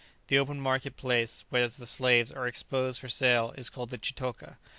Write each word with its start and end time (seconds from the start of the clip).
The 0.29 0.39
open 0.39 0.59
marketplace 0.59 1.45
where 1.51 1.67
the 1.67 1.85
slaves 1.85 2.31
are 2.31 2.47
exposed 2.47 2.99
for 2.99 3.07
sale 3.07 3.51
is 3.55 3.69
called 3.69 3.91
the 3.91 3.99
chitoka. 3.99 4.57